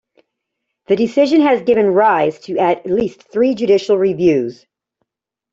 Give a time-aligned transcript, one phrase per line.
[0.87, 4.65] The decision has given rise to at least three Judicial Reviews.